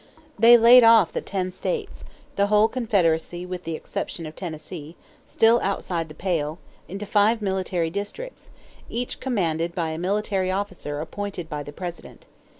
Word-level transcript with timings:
They 0.39 0.57
laid 0.57 0.83
off 0.83 1.13
the 1.13 1.21
ten 1.21 1.51
states 1.51 2.05
the 2.35 2.47
whole 2.47 2.67
Confederacy 2.67 3.45
with 3.45 3.65
the 3.65 3.75
exception 3.75 4.25
of 4.25 4.35
Tennessee 4.35 4.95
still 5.25 5.59
outside 5.61 6.09
the 6.09 6.15
pale, 6.15 6.57
into 6.87 7.05
five 7.05 7.39
military 7.39 7.91
districts, 7.91 8.49
each 8.89 9.19
commanded 9.19 9.75
by 9.75 9.89
a 9.91 9.99
military 9.99 10.49
officer 10.49 11.01
appointed 11.01 11.47
by 11.51 11.61
the 11.61 11.71
President. 11.71 12.25